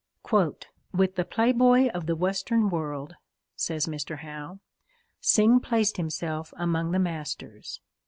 _"With 0.91 1.13
The 1.13 1.23
Playboy 1.23 1.89
of 1.89 2.07
the 2.07 2.15
Western 2.15 2.71
World," 2.71 3.13
says 3.55 3.85
Mr. 3.85 4.21
Howe, 4.21 4.59
"Synge 5.19 5.61
placed 5.61 5.97
himself 5.97 6.55
among 6.57 6.89
the 6.91 6.97
masters." 6.97 7.81